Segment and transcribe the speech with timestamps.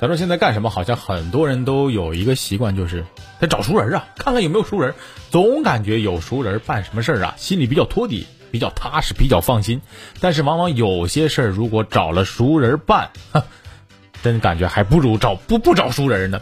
[0.00, 0.70] 咱说现在干什么？
[0.70, 3.04] 好像很多人都有一个习惯，就是
[3.40, 4.94] 得找熟人啊，看看有没有熟人。
[5.30, 9.80] 总感觉有熟人办什么事儿啊，心里比较托底，比较踏实，比较放心。
[10.20, 13.10] 但是往往有些事儿，如果找了熟人办，
[14.22, 16.40] 真感觉还不如找不不找熟人呢。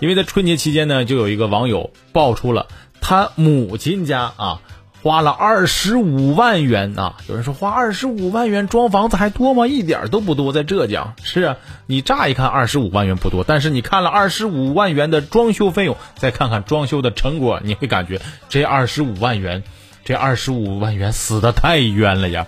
[0.00, 2.68] 因为在春节期间呢，就有一个网友爆出了
[3.02, 4.60] 他母亲家啊。
[5.04, 7.18] 花了二十五万元啊！
[7.28, 9.66] 有人说花二十五万元装房子还多吗？
[9.66, 11.56] 一点都不多，在浙江是啊。
[11.84, 19.62] 你乍一看二十五万元不多，但是你看了二十五万元的装修费用，再看看装修的成果，你会感觉这二十五万元，
[20.06, 22.46] 这二十五万元死的太冤了呀！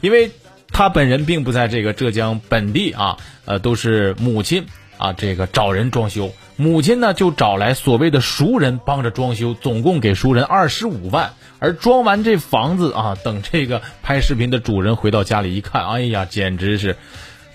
[0.00, 0.30] 因为
[0.72, 4.64] 他本人并不在这个浙江本地啊，呃，都是母亲
[4.96, 11.34] 啊，这个找人装修，母亲呢就找来所谓的熟人帮着装修，总共给熟人二十五万。
[11.60, 16.96] 而装完这房子啊，等这个拍视频的主人回到家里一看，哎呀，简直是，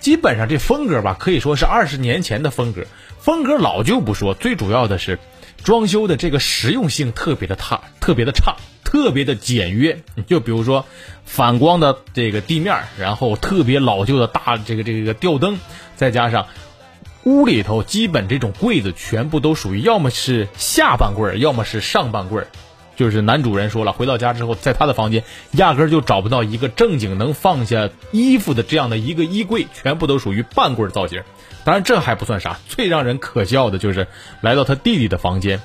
[0.00, 2.84] 基本上这风格吧，可以说是二十年前的风格。
[3.18, 5.18] 风格老旧不说，最主要的是，
[5.62, 10.02] 装修的这个实用性特别的差，特别的差，特别的简约。
[10.26, 10.86] 就比如说，
[11.26, 15.58] 反光的这个地面，然后特别老旧的大这个这个吊灯，
[15.94, 16.46] 再加上
[17.24, 22.46] 屋里头基本这种柜子全部都属于要么是下半柜儿，要么是上半柜儿。
[22.96, 31.22] 就是男主人说了，回到家之后，在他的房间压根就找不到一个正经能放下衣服的这样的一个衣柜，全部都属于半柜造型。
[31.64, 34.06] 当然这还不算啥，最让人可笑的就是
[34.42, 35.60] 来到他弟弟的房间，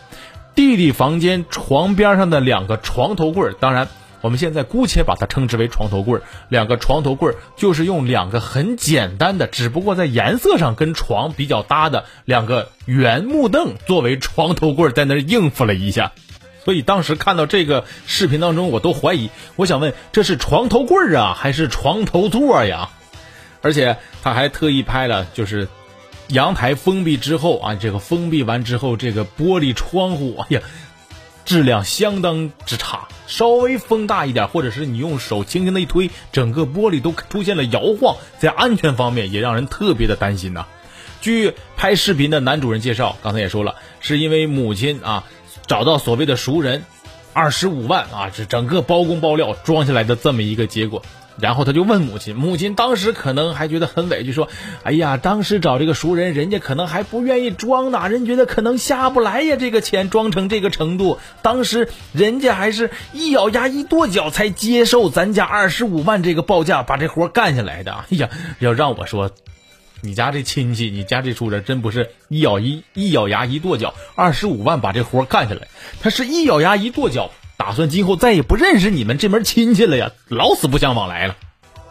[0.56, 3.90] 弟弟房间床边上的两个床头柜，当然
[4.22, 6.24] 我们现在姑且把它称之为床头柜儿。
[6.50, 16.12] 两个床头柜儿就是用两个很简单的，只不过在颜色上跟床比较搭的两个圆木凳作为床头柜儿，在那儿应付了一下。
[16.66, 19.30] 所以当时看到这个视频当中，我都怀疑。
[19.56, 22.90] 我想问，这是床头柜儿啊，还是床头座呀？
[23.62, 25.68] 而且他还特意拍了，就是
[26.28, 30.62] 阳台封闭之后啊，这个封闭完之后，这个玻璃窗户，哎呀，
[31.50, 33.08] 质量相当之差。
[33.26, 40.68] 稍微风大一点，或者是你用手轻轻的一推，整个玻璃都出现了摇晃，在安全方面也让人特别的担心呐。
[41.22, 45.24] 据拍视频的男主人介绍，刚才也说了，是因为母亲啊。
[45.66, 46.84] 找到所谓的熟人，
[47.34, 51.02] 二十五万啊，是整个包工包料装下来的这么一个结果。
[51.42, 54.50] 然后他就问母亲，母亲当时可能还觉得很委屈，说
[54.84, 61.20] ：“哎呀，当时找这个熟人，人家可能还不愿意装呢，人觉得可能下不来呀，这个钱装成这个程度。
[61.42, 67.94] 当时人家还是一咬牙一跺脚才接受咱家 二十五万这个报价，把这活干下来的。
[68.12, 68.30] 哎呀，
[68.60, 69.32] 要让我说。”
[70.02, 75.68] 你家这亲戚，你家这熟人真不是一咬一一咬牙一跺脚，二十五万把这活干下来。
[76.00, 81.36] 他是一咬牙一跺脚，打算今后再也不认识你们这门亲戚了呀，老死不相往来了。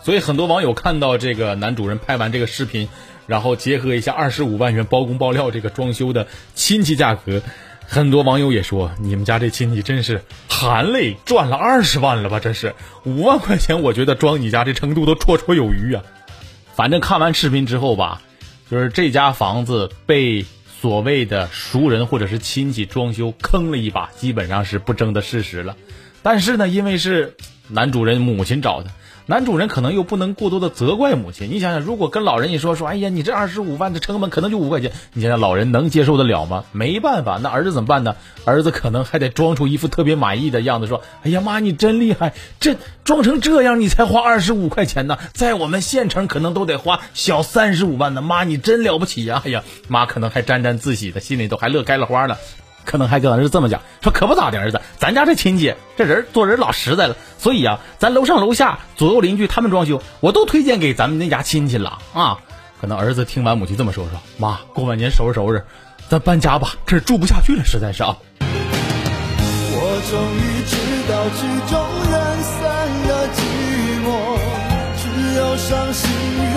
[0.02, 2.88] 所以很多网友看到这个男主人拍完这个视频，
[3.26, 7.42] 然后结合一下二十五万元包工包料这个装修的亲戚价格，
[7.86, 12.40] 很多网友也说，你们家这亲戚真是含泪赚了二十万了吧？
[12.40, 12.74] 这是
[13.04, 16.02] 五万块钱，我觉得装你家这程度都绰绰有余啊。
[16.74, 18.22] 反正看完视频之后吧，
[18.70, 20.46] 就是这家房子被
[20.80, 25.76] 所谓的熟人或者是亲戚装修坑了一把，基本上是不争的事实了。
[26.22, 27.36] 但是呢，因为是
[27.68, 28.90] 男主人母亲找的。
[29.30, 36.64] 男主人可能又不能过多的责怪母亲，你想想，如果跟老人一说说，哎呀，你这二十五万的成本可能就五块钱，你想想老人能接受得了吗？
[36.72, 38.16] 没办法，那儿子怎么办呢？
[38.46, 49.42] 儿子可能还得装出一副特别满意的样子，说，哎呀妈，你真厉害，这装成这样你才花二十五块钱呢，在我们县城可能都得花小三十五万呢，妈你真了不起呀！
[49.44, 52.38] 哎呀，妈可能还沾沾自喜的，心里头还乐开了花了。
[52.88, 62.38] 可能还跟儿子这么讲，说可不咋的，儿子，咱家这亲戚这人做人老实在了，所以啊，咱楼上楼下左右邻居他们装修，我都推荐给咱们那家亲戚了啊。
[62.80, 65.62] 可能儿子听完母亲这么说，说妈，过完年收拾收拾，
[66.08, 68.16] 咱搬家吧，这住不下去了，实在是啊。
[68.40, 70.74] 我终于知
[71.12, 71.76] 道曲终
[72.10, 73.38] 人散的寂
[74.02, 74.08] 寞，
[74.96, 75.04] 只
[75.36, 76.10] 有伤心
[76.54, 76.56] 人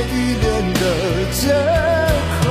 [0.00, 0.44] 依恋
[0.74, 0.82] 的
[1.32, 1.42] 借
[2.40, 2.42] 口。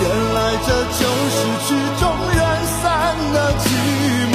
[0.00, 0.04] 原
[0.34, 0.36] 来
[0.66, 0.68] 这
[0.98, 1.00] 就
[1.30, 1.36] 是
[1.66, 1.68] 曲
[1.98, 2.02] 终
[2.34, 2.40] 人
[2.80, 2.82] 散
[3.32, 3.64] 的寂
[4.32, 4.34] 寞。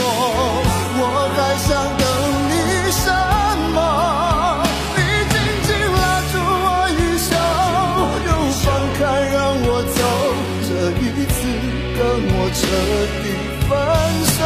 [0.96, 1.02] 我
[1.36, 1.70] 还想
[2.00, 2.04] 等
[2.50, 2.52] 你
[2.92, 3.06] 什
[3.74, 3.78] 么？
[4.96, 4.98] 你
[5.32, 6.00] 紧紧拉
[6.32, 6.34] 住
[6.64, 6.68] 我
[6.98, 7.32] 衣袖，
[8.28, 8.30] 又
[8.62, 8.64] 放
[8.98, 9.02] 开
[9.34, 9.36] 让
[9.66, 9.98] 我走。
[10.68, 10.70] 这
[11.00, 11.36] 一次
[11.98, 12.62] 跟我彻
[13.22, 13.26] 底
[13.68, 13.72] 分
[14.36, 14.38] 手。